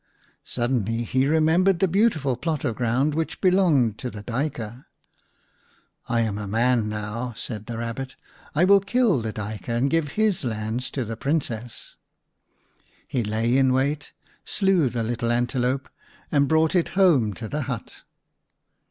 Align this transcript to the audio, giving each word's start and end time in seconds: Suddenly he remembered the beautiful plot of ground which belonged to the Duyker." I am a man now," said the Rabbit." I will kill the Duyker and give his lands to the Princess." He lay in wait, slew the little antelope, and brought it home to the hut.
Suddenly 0.43 1.03
he 1.03 1.27
remembered 1.27 1.77
the 1.77 1.87
beautiful 1.87 2.35
plot 2.35 2.65
of 2.65 2.75
ground 2.77 3.13
which 3.13 3.39
belonged 3.39 3.99
to 3.99 4.09
the 4.09 4.23
Duyker." 4.23 4.85
I 6.09 6.21
am 6.21 6.39
a 6.39 6.47
man 6.47 6.89
now," 6.89 7.35
said 7.37 7.67
the 7.67 7.77
Rabbit." 7.77 8.15
I 8.55 8.63
will 8.63 8.79
kill 8.79 9.19
the 9.21 9.31
Duyker 9.31 9.69
and 9.75 9.91
give 9.91 10.13
his 10.17 10.43
lands 10.43 10.89
to 10.89 11.05
the 11.05 11.15
Princess." 11.17 11.97
He 13.07 13.23
lay 13.23 13.55
in 13.55 13.73
wait, 13.73 14.11
slew 14.43 14.89
the 14.89 15.03
little 15.03 15.31
antelope, 15.31 15.87
and 16.31 16.47
brought 16.47 16.73
it 16.73 16.89
home 16.97 17.35
to 17.35 17.47
the 17.47 17.61
hut. 17.69 18.01